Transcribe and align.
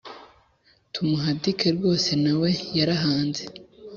tumuhadike 0.93 1.67
rwose 1.77 2.09
nawe 2.23 2.49
yarahaanze! 2.77 3.43